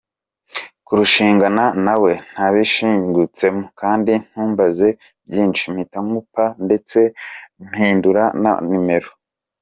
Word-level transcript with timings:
kurushingana 0.85 1.65
nawe 1.85 2.11
nabishingutsemo, 2.35 3.63
kandi 3.81 4.13
ntumbaze 4.29 4.87
byinshi!” 5.27 5.63
mpita 5.73 5.97
nkupa 6.05 6.45
ndetse 6.65 6.99
mpindura 7.67 8.23
na 8.43 8.53
numero. 8.69 9.09